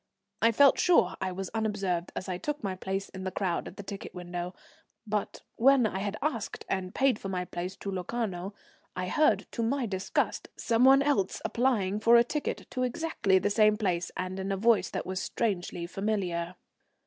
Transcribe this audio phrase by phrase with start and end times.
[0.41, 3.77] I felt sure I was unobserved as I took my place in the crowd at
[3.77, 4.55] the ticket window,
[5.05, 8.55] but when I had asked and paid for my place to Locarno
[8.95, 13.51] I heard, to my disgust, some one else applying for a ticket to exactly the
[13.51, 16.55] same place, and in a voice that was strangely familiar.